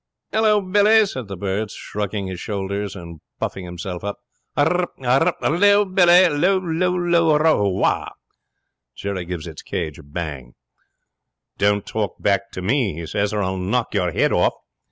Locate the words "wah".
7.69-8.09